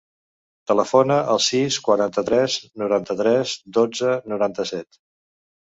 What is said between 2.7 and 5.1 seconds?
noranta-tres, dotze, noranta-set.